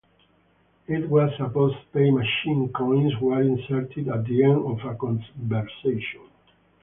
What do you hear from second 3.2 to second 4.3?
were inserted at